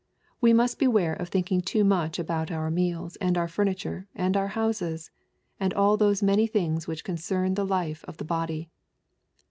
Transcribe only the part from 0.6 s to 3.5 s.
beware of thinking too much about our meals, and our